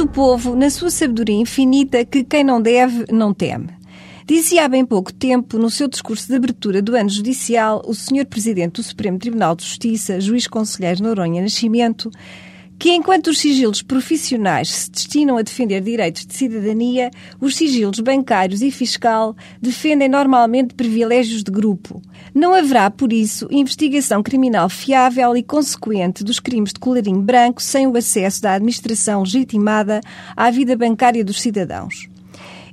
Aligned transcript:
O 0.00 0.06
povo, 0.06 0.54
na 0.54 0.70
sua 0.70 0.90
sabedoria 0.90 1.34
infinita, 1.34 2.04
que 2.04 2.22
quem 2.22 2.44
não 2.44 2.62
deve, 2.62 3.04
não 3.10 3.34
teme. 3.34 3.70
Dizia 4.24 4.64
há 4.64 4.68
bem 4.68 4.86
pouco 4.86 5.12
tempo, 5.12 5.58
no 5.58 5.68
seu 5.68 5.88
discurso 5.88 6.28
de 6.28 6.36
abertura 6.36 6.80
do 6.80 6.94
ano 6.94 7.10
judicial, 7.10 7.82
o 7.84 7.92
Sr. 7.92 8.24
Presidente 8.24 8.74
do 8.74 8.82
Supremo 8.84 9.18
Tribunal 9.18 9.56
de 9.56 9.64
Justiça, 9.64 10.20
Juiz 10.20 10.46
Conselheiro 10.46 11.02
Noronha 11.02 11.42
Nascimento, 11.42 12.12
que 12.78 12.92
enquanto 12.92 13.28
os 13.28 13.38
sigilos 13.38 13.82
profissionais 13.82 14.68
se 14.68 14.90
destinam 14.90 15.36
a 15.36 15.42
defender 15.42 15.80
direitos 15.80 16.24
de 16.24 16.34
cidadania, 16.34 17.10
os 17.40 17.56
sigilos 17.56 17.98
bancários 17.98 18.62
e 18.62 18.70
fiscal 18.70 19.34
defendem 19.60 20.08
normalmente 20.08 20.74
privilégios 20.74 21.42
de 21.42 21.50
grupo. 21.50 22.00
Não 22.32 22.54
haverá, 22.54 22.88
por 22.90 23.12
isso, 23.12 23.48
investigação 23.50 24.22
criminal 24.22 24.68
fiável 24.68 25.36
e 25.36 25.42
consequente 25.42 26.22
dos 26.22 26.38
crimes 26.38 26.72
de 26.72 26.78
colarinho 26.78 27.20
branco 27.20 27.60
sem 27.60 27.86
o 27.86 27.96
acesso 27.96 28.42
da 28.42 28.52
administração 28.52 29.22
legitimada 29.22 30.00
à 30.36 30.50
vida 30.50 30.76
bancária 30.76 31.24
dos 31.24 31.40
cidadãos. 31.40 32.08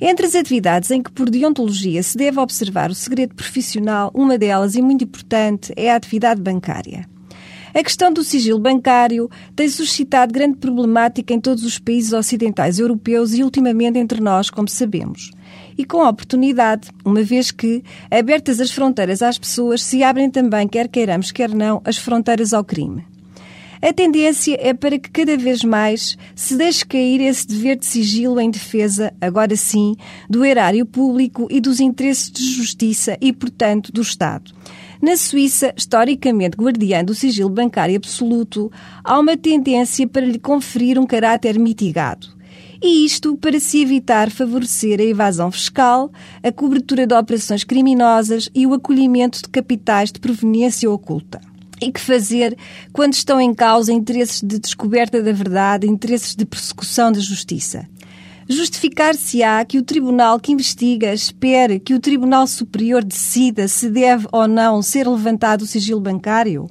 Entre 0.00 0.26
as 0.26 0.34
atividades 0.34 0.90
em 0.90 1.02
que, 1.02 1.10
por 1.10 1.30
deontologia, 1.30 2.02
se 2.02 2.18
deve 2.18 2.38
observar 2.38 2.90
o 2.90 2.94
segredo 2.94 3.34
profissional, 3.34 4.10
uma 4.12 4.36
delas, 4.36 4.74
e 4.74 4.82
muito 4.82 5.04
importante, 5.04 5.72
é 5.76 5.90
a 5.90 5.96
atividade 5.96 6.42
bancária. 6.42 7.13
A 7.74 7.82
questão 7.82 8.12
do 8.12 8.22
sigilo 8.22 8.60
bancário 8.60 9.28
tem 9.56 9.68
suscitado 9.68 10.32
grande 10.32 10.58
problemática 10.58 11.34
em 11.34 11.40
todos 11.40 11.64
os 11.64 11.76
países 11.76 12.12
ocidentais 12.12 12.78
europeus 12.78 13.34
e, 13.34 13.42
ultimamente, 13.42 13.98
entre 13.98 14.20
nós, 14.20 14.48
como 14.48 14.68
sabemos. 14.68 15.32
E 15.76 15.84
com 15.84 16.06
oportunidade, 16.06 16.88
uma 17.04 17.24
vez 17.24 17.50
que, 17.50 17.82
abertas 18.08 18.60
as 18.60 18.70
fronteiras 18.70 19.22
às 19.22 19.36
pessoas, 19.36 19.82
se 19.82 20.04
abrem 20.04 20.30
também, 20.30 20.68
quer 20.68 20.86
queiramos, 20.86 21.32
quer 21.32 21.52
não, 21.52 21.82
as 21.84 21.98
fronteiras 21.98 22.52
ao 22.52 22.62
crime. 22.62 23.04
A 23.82 23.92
tendência 23.92 24.56
é 24.60 24.72
para 24.72 24.96
que 24.96 25.10
cada 25.10 25.36
vez 25.36 25.64
mais 25.64 26.16
se 26.34 26.56
deixe 26.56 26.86
cair 26.86 27.20
esse 27.20 27.46
dever 27.46 27.76
de 27.76 27.86
sigilo 27.86 28.40
em 28.40 28.50
defesa, 28.50 29.12
agora 29.20 29.56
sim, 29.56 29.96
do 30.30 30.44
erário 30.44 30.86
público 30.86 31.48
e 31.50 31.60
dos 31.60 31.80
interesses 31.80 32.30
de 32.30 32.44
justiça 32.52 33.18
e, 33.20 33.32
portanto, 33.32 33.90
do 33.92 34.00
Estado. 34.00 34.52
Na 35.04 35.18
Suíça, 35.18 35.74
historicamente 35.76 36.56
guardiã 36.56 37.04
do 37.04 37.14
sigilo 37.14 37.50
bancário 37.50 37.94
absoluto, 37.94 38.72
há 39.04 39.18
uma 39.18 39.36
tendência 39.36 40.08
para 40.08 40.24
lhe 40.24 40.38
conferir 40.38 40.98
um 40.98 41.04
caráter 41.04 41.58
mitigado. 41.58 42.28
E 42.82 43.04
isto 43.04 43.36
para 43.36 43.60
se 43.60 43.82
evitar 43.82 44.30
favorecer 44.30 44.98
a 45.00 45.04
evasão 45.04 45.52
fiscal, 45.52 46.10
a 46.42 46.50
cobertura 46.50 47.06
de 47.06 47.14
operações 47.14 47.64
criminosas 47.64 48.48
e 48.54 48.66
o 48.66 48.72
acolhimento 48.72 49.42
de 49.42 49.48
capitais 49.50 50.10
de 50.10 50.18
proveniência 50.18 50.90
oculta. 50.90 51.38
E 51.82 51.92
que 51.92 52.00
fazer 52.00 52.56
quando 52.90 53.12
estão 53.12 53.38
em 53.38 53.52
causa 53.52 53.92
interesses 53.92 54.40
de 54.40 54.58
descoberta 54.58 55.22
da 55.22 55.32
verdade, 55.32 55.86
interesses 55.86 56.34
de 56.34 56.46
persecução 56.46 57.12
da 57.12 57.20
justiça? 57.20 57.86
Justificar-se-á 58.46 59.64
que 59.64 59.78
o 59.78 59.82
tribunal 59.82 60.38
que 60.38 60.52
investiga 60.52 61.14
espere 61.14 61.80
que 61.80 61.94
o 61.94 62.00
Tribunal 62.00 62.46
Superior 62.46 63.02
decida 63.02 63.66
se 63.66 63.88
deve 63.88 64.26
ou 64.30 64.46
não 64.46 64.82
ser 64.82 65.08
levantado 65.08 65.62
o 65.62 65.66
sigilo 65.66 66.00
bancário? 66.00 66.68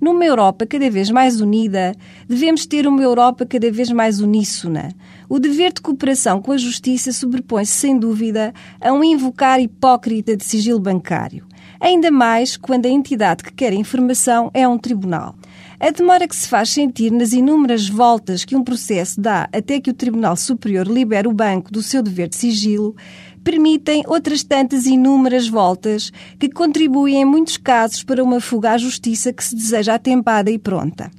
Numa 0.00 0.24
Europa 0.24 0.64
cada 0.64 0.90
vez 0.90 1.10
mais 1.10 1.38
unida, 1.38 1.94
devemos 2.26 2.64
ter 2.64 2.86
uma 2.88 3.02
Europa 3.02 3.44
cada 3.44 3.70
vez 3.70 3.90
mais 3.90 4.18
uníssona. 4.18 4.94
O 5.28 5.38
dever 5.38 5.74
de 5.74 5.82
cooperação 5.82 6.40
com 6.40 6.52
a 6.52 6.56
justiça 6.56 7.12
sobrepõe-se, 7.12 7.72
sem 7.72 7.98
dúvida, 7.98 8.54
a 8.80 8.90
um 8.90 9.04
invocar 9.04 9.60
hipócrita 9.60 10.34
de 10.34 10.44
sigilo 10.44 10.80
bancário. 10.80 11.44
Ainda 11.78 12.10
mais 12.10 12.56
quando 12.56 12.86
a 12.86 12.90
entidade 12.90 13.42
que 13.42 13.52
quer 13.52 13.72
a 13.72 13.76
informação 13.76 14.50
é 14.54 14.66
um 14.66 14.78
tribunal. 14.78 15.34
A 15.78 15.90
demora 15.90 16.28
que 16.28 16.36
se 16.36 16.48
faz 16.48 16.70
sentir 16.70 17.10
nas 17.10 17.32
inúmeras 17.32 17.88
voltas 17.88 18.44
que 18.44 18.56
um 18.56 18.62
processo 18.62 19.20
dá 19.20 19.48
até 19.52 19.80
que 19.80 19.90
o 19.90 19.94
Tribunal 19.94 20.36
Superior 20.36 20.86
libere 20.86 21.26
o 21.26 21.32
banco 21.32 21.72
do 21.72 21.82
seu 21.82 22.02
dever 22.02 22.28
de 22.28 22.36
sigilo 22.36 22.94
permitem 23.42 24.02
outras 24.06 24.42
tantas 24.42 24.86
inúmeras 24.86 25.48
voltas 25.48 26.12
que 26.38 26.48
contribuem 26.48 27.22
em 27.22 27.24
muitos 27.24 27.56
casos 27.56 28.02
para 28.02 28.22
uma 28.22 28.40
fuga 28.40 28.72
à 28.72 28.78
justiça 28.78 29.32
que 29.32 29.42
se 29.42 29.54
deseja 29.54 29.94
atempada 29.94 30.50
e 30.50 30.58
pronta. 30.58 31.10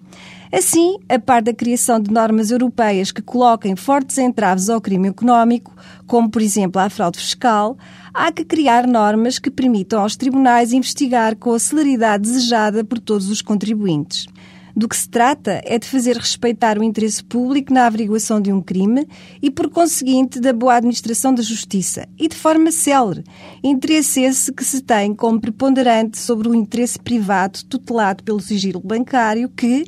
Assim, 0.53 0.97
a 1.07 1.17
par 1.17 1.41
da 1.41 1.53
criação 1.53 1.97
de 1.97 2.12
normas 2.12 2.51
europeias 2.51 3.09
que 3.09 3.22
coloquem 3.22 3.73
fortes 3.73 4.17
entraves 4.17 4.69
ao 4.69 4.81
crime 4.81 5.07
económico, 5.07 5.73
como 6.06 6.29
por 6.29 6.41
exemplo 6.41 6.81
à 6.81 6.89
fraude 6.89 7.19
fiscal, 7.19 7.78
há 8.13 8.34
que 8.34 8.44
criar 8.44 8.85
normas 8.85 9.40
que 9.40 9.50
permitam 9.50 10.01
aos 10.01 10.17
tribunais 10.17 10.73
investigar 10.73 11.38
com 11.38 11.53
a 11.53 11.59
celeridade 11.59 12.23
desejada 12.23 12.84
por 12.84 13.00
todos 13.00 13.29
os 13.29 13.41
contribuintes. 13.41 14.28
Do 14.76 14.88
que 14.88 14.96
se 14.96 15.09
trata 15.09 15.62
é 15.66 15.78
de 15.78 15.88
fazer 15.88 16.18
respeitar 16.18 16.78
o 16.78 16.84
interesse 16.84 17.24
público 17.24 17.74
na 17.74 17.86
averiguação 17.86 18.40
de 18.40 18.52
um 18.52 18.62
crime 18.62 19.08
e, 19.42 19.52
por 19.52 19.70
conseguinte, 19.70 20.40
da 20.40 20.54
boa 20.54 20.76
administração 20.76 21.34
da 21.34 21.42
justiça 21.42 22.08
e 22.18 22.28
de 22.28 22.36
forma 22.36 22.72
célere. 22.72 23.24
Interesse 23.64 24.22
esse 24.22 24.52
que 24.54 24.64
se 24.64 24.82
tem 24.82 25.14
como 25.14 25.40
preponderante 25.40 26.18
sobre 26.18 26.48
o 26.48 26.56
interesse 26.56 27.00
privado 27.00 27.64
tutelado 27.66 28.24
pelo 28.24 28.40
sigilo 28.40 28.80
bancário, 28.80 29.50
que 29.50 29.86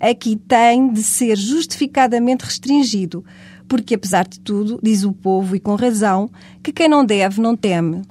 aqui 0.00 0.36
tem 0.36 0.92
de 0.92 1.02
ser 1.02 1.36
justificadamente 1.36 2.44
restringido, 2.44 3.24
porque, 3.68 3.94
apesar 3.94 4.26
de 4.26 4.40
tudo, 4.40 4.78
diz 4.82 5.04
o 5.04 5.12
povo, 5.12 5.56
e 5.56 5.60
com 5.60 5.74
razão, 5.74 6.30
que 6.62 6.72
quem 6.72 6.88
não 6.88 7.04
deve 7.04 7.40
não 7.40 7.56
teme. 7.56 8.02